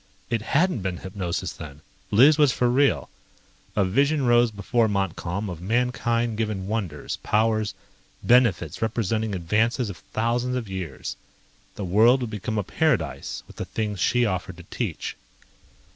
It 0.31 0.41
hadn't 0.41 0.81
been 0.81 0.97
hypnosis 0.97 1.53
then! 1.53 1.81
Liz 2.09 2.35
was 2.39 2.51
for 2.51 2.67
real. 2.71 3.07
A 3.75 3.85
vision 3.85 4.25
rose 4.25 4.49
before 4.49 4.87
Montcalm 4.87 5.47
of 5.47 5.61
mankind 5.61 6.37
given 6.37 6.65
wonders, 6.65 7.17
powers, 7.17 7.75
benefits 8.23 8.81
representing 8.81 9.35
advances 9.35 9.91
of 9.91 9.97
thousands 10.11 10.55
of 10.55 10.67
years. 10.67 11.17
The 11.75 11.85
world 11.85 12.21
could 12.21 12.31
become 12.31 12.57
a 12.57 12.63
paradise 12.63 13.43
with 13.45 13.57
the 13.57 13.65
things 13.65 13.99
she 13.99 14.25
offered 14.25 14.57
to 14.57 14.63
teach. 14.71 15.15